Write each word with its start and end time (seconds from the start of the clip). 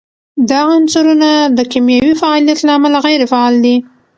دا 0.49 0.59
عنصرونه 0.75 1.29
د 1.57 1.59
کیمیاوي 1.71 2.13
فعالیت 2.21 2.59
له 2.63 2.71
امله 2.77 2.97
غیر 3.05 3.21
فعال 3.31 3.53
دي. 3.65 3.75